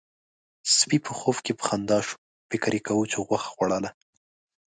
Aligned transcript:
سپي 0.75 0.97
په 1.05 1.11
خوب 1.19 1.37
کې 1.45 1.53
په 1.59 1.63
خندا 1.67 1.99
شو، 2.07 2.15
فکر 2.49 2.71
يې 2.77 2.81
کاوه 2.87 3.05
چې 3.11 3.17
غوښه 3.27 3.49
خوړله. 3.53 3.89